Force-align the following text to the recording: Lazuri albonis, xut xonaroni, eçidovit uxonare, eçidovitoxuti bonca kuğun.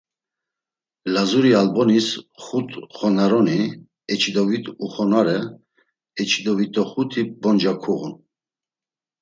Lazuri 1.13 1.51
albonis, 1.59 2.07
xut 2.45 2.69
xonaroni, 2.97 3.59
eçidovit 4.15 4.65
uxonare, 4.87 5.39
eçidovitoxuti 6.23 7.21
bonca 7.41 7.73
kuğun. 7.83 8.13